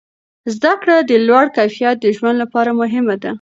زده 0.55 0.73
کړه 0.81 0.95
د 1.01 1.11
لوړ 1.27 1.45
کیفیت 1.57 1.95
د 2.01 2.07
ژوند 2.17 2.37
لپاره 2.43 2.71
مهمه 2.81 3.15
ده. 3.23 3.29